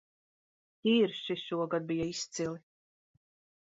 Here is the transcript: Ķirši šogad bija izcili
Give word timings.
Ķirši 0.85 1.39
šogad 1.43 1.89
bija 1.95 2.11
izcili 2.17 2.61